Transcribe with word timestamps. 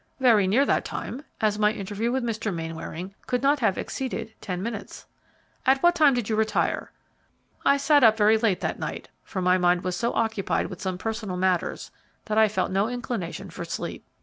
"Very 0.19 0.47
near 0.47 0.65
that 0.65 0.83
time, 0.83 1.23
as 1.41 1.59
my 1.59 1.71
interview 1.71 2.11
with 2.11 2.23
Mr. 2.23 2.51
Mainwaring 2.51 3.13
could 3.27 3.43
not 3.43 3.59
have 3.59 3.77
exceeded 3.77 4.33
ten 4.41 4.63
minutes." 4.63 5.05
"At 5.63 5.83
what 5.83 5.93
time 5.93 6.15
did 6.15 6.27
you 6.27 6.35
retire?" 6.35 6.91
"I 7.63 7.77
sat 7.77 8.03
up 8.03 8.17
very 8.17 8.39
late 8.39 8.61
that 8.61 8.79
night, 8.79 9.09
for 9.23 9.43
my 9.43 9.59
mind 9.59 9.83
was 9.83 9.95
so 9.95 10.11
occupied 10.13 10.71
with 10.71 10.81
some 10.81 10.97
personal 10.97 11.37
matters 11.37 11.91
that 12.25 12.37
I 12.39 12.47
felt 12.47 12.71
no 12.71 12.87
inclination 12.89 13.51
for 13.51 13.63
sleep. 13.63 14.03